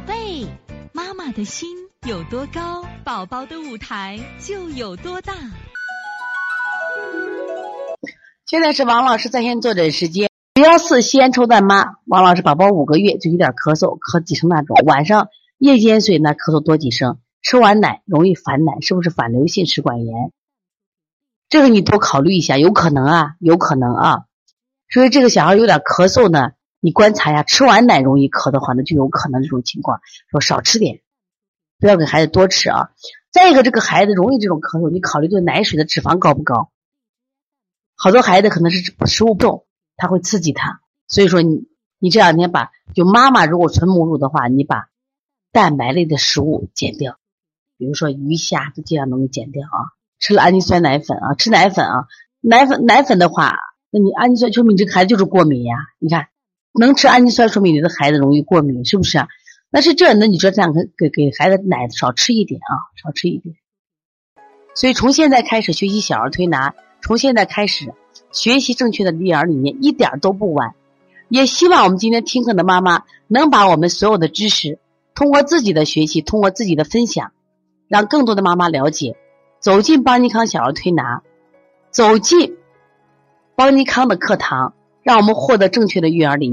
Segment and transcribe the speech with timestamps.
[0.00, 0.46] 宝贝，
[0.94, 1.68] 妈妈的心
[2.08, 5.34] 有多高，宝宝的舞台就有多大。
[8.46, 10.30] 现在是王老师在线坐诊时间。
[10.54, 15.28] 幺四西安抽大妈，王老师宝宝五个月就有点咳嗽，咳几声那种，晚上
[15.58, 20.32] 夜间睡呢咳嗽多几声，吃完奶容易反奶，是不是反流性食管炎？
[21.50, 24.20] 这个你多考虑一下，有可能啊，有可能啊。
[24.88, 31.00] 所以这个小孩有点咳嗽呢，你观察一下，吃完奶容易咳的话，那就有可能这种情况，说少吃点，
[31.78, 32.90] 不要给孩子多吃啊。
[33.30, 36.70] 再一个，这个孩子容易这种咳嗽，你考虑对奶水的脂肪高不高？
[37.94, 39.66] 好多孩子可能是食物不动。
[40.02, 44.88] 它会刺激他，所以说你你这两天把就妈妈如果纯母乳的话，你把
[45.52, 47.18] 蛋白类的食物减掉，
[47.76, 49.92] 比如说鱼虾都尽量能够减掉啊。
[50.18, 52.06] 吃了氨基酸奶粉啊，吃奶粉啊，
[52.40, 53.58] 奶粉奶粉的话，
[53.90, 55.76] 那你氨基酸说明这个孩子就是过敏呀。
[55.98, 56.28] 你看
[56.78, 59.28] 能吃氨基酸，说明你的孩子容易过敏，是不是啊？
[59.70, 63.56] 那是这，那你说这样给给给孩子奶少吃一点啊，少吃一点。
[64.74, 67.92] 所以从现在开始学习小儿推拿，从现在开始。
[68.32, 70.74] 学习正确的育儿理念一点都不晚，
[71.28, 74.78] 也希望我们今天听课的妈妈能把我们所有的知识
[75.14, 77.32] 通过自己的学习，通过自己的分享，
[77.88, 79.16] 让更多的妈妈了解，
[79.58, 81.22] 走进邦尼康小儿推拿，
[81.90, 82.56] 走进
[83.56, 86.48] 邦尼康的课堂，让我们获得正确的育儿理念。